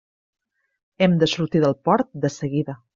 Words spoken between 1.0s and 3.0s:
Hem de sortir del port de seguida.